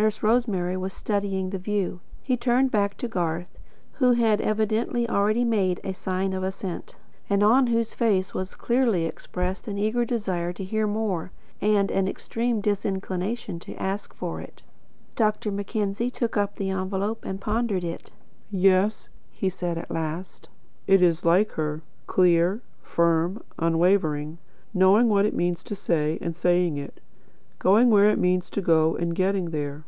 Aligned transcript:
Nurse 0.00 0.22
Rosemary 0.22 0.76
was 0.76 0.92
studying 0.94 1.50
the 1.50 1.58
view. 1.58 1.98
He 2.22 2.36
turned 2.36 2.70
back 2.70 2.96
to 2.98 3.08
Garth, 3.08 3.58
who 3.94 4.12
had 4.12 4.40
evidently 4.40 5.08
already 5.08 5.42
made 5.42 5.80
a 5.82 5.92
sign 5.92 6.32
of 6.34 6.44
assent, 6.44 6.94
and 7.28 7.42
on 7.42 7.66
whose 7.66 7.94
face 7.94 8.32
was 8.32 8.54
clearly 8.54 9.06
expressed 9.06 9.66
an 9.66 9.76
eager 9.76 10.04
desire 10.04 10.52
to 10.52 10.62
hear 10.62 10.86
more, 10.86 11.32
and 11.60 11.90
an 11.90 12.06
extreme 12.06 12.60
disinclination 12.60 13.58
to 13.58 13.74
ask 13.74 14.14
for 14.14 14.40
it. 14.40 14.62
Dr. 15.16 15.50
Mackenzie 15.50 16.10
took 16.12 16.36
up 16.36 16.54
the 16.54 16.70
envelope 16.70 17.24
and 17.24 17.40
pondered 17.40 17.82
it. 17.82 18.12
"Yes," 18.52 19.08
he 19.32 19.48
said, 19.50 19.76
at 19.76 19.90
last, 19.90 20.48
"it 20.86 21.02
is 21.02 21.24
like 21.24 21.50
her, 21.58 21.82
clear, 22.06 22.60
firm, 22.82 23.42
unwavering; 23.58 24.38
knowing 24.72 25.08
what 25.08 25.26
it 25.26 25.34
means 25.34 25.64
to 25.64 25.74
say, 25.74 26.18
and 26.22 26.36
saying 26.36 26.76
it; 26.76 27.00
going 27.58 27.90
where 27.90 28.08
it 28.08 28.16
means 28.20 28.48
to 28.48 28.60
go, 28.60 28.94
and 28.94 29.16
getting 29.16 29.46
there. 29.50 29.82